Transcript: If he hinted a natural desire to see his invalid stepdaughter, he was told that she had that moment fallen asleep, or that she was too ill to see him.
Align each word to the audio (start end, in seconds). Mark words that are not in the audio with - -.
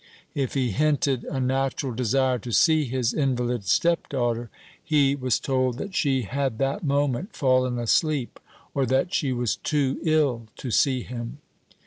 If 0.33 0.55
he 0.55 0.71
hinted 0.71 1.25
a 1.25 1.39
natural 1.39 1.93
desire 1.93 2.39
to 2.39 2.51
see 2.51 2.85
his 2.85 3.13
invalid 3.13 3.65
stepdaughter, 3.65 4.49
he 4.83 5.15
was 5.15 5.39
told 5.39 5.77
that 5.77 5.93
she 5.93 6.23
had 6.23 6.57
that 6.57 6.83
moment 6.83 7.35
fallen 7.35 7.77
asleep, 7.77 8.39
or 8.73 8.87
that 8.87 9.13
she 9.13 9.31
was 9.31 9.57
too 9.57 9.99
ill 10.01 10.47
to 10.57 10.71
see 10.71 11.03
him. 11.03 11.37